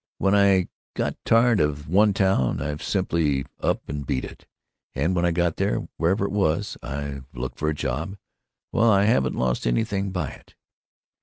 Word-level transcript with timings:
When 0.17 0.33
I've 0.33 0.67
got 0.95 1.15
tired 1.25 1.59
of 1.59 1.87
one 1.87 2.11
town, 2.11 2.59
I've 2.59 2.81
simply 2.81 3.45
up 3.59 3.87
and 3.87 4.03
beat 4.03 4.25
it, 4.25 4.47
and 4.95 5.15
when 5.15 5.25
I 5.25 5.29
got 5.31 5.57
there—wherever 5.57 6.25
there 6.25 6.29
was—I've 6.35 7.25
looked 7.35 7.59
for 7.59 7.69
a 7.69 7.75
job. 7.75 8.07
And——Well, 8.09 8.89
I 8.89 9.03
haven't 9.03 9.35
lost 9.35 9.67
anything 9.67 10.09
by 10.09 10.29
it." 10.29 10.55